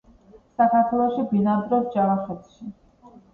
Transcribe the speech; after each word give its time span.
საქართველოში 0.61 1.25
ბინადრობს 1.33 1.93
ჯავახეთში. 1.97 2.73